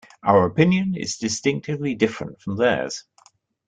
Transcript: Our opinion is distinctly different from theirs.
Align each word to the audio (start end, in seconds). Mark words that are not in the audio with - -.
Our 0.23 0.47
opinion 0.47 0.95
is 0.95 1.17
distinctly 1.17 1.93
different 1.93 2.41
from 2.41 2.55
theirs. 2.57 3.03